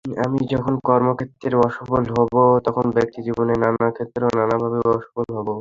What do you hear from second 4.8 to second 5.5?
অসফল হব।